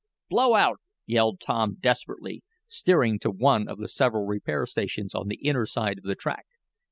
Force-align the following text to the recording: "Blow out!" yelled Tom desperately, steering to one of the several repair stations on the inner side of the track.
"Blow 0.31 0.55
out!" 0.55 0.79
yelled 1.05 1.39
Tom 1.39 1.77
desperately, 1.79 2.43
steering 2.67 3.19
to 3.19 3.29
one 3.29 3.67
of 3.67 3.77
the 3.77 3.87
several 3.87 4.25
repair 4.25 4.65
stations 4.65 5.13
on 5.13 5.27
the 5.27 5.45
inner 5.45 5.67
side 5.67 5.99
of 5.99 6.05
the 6.05 6.15
track. 6.15 6.47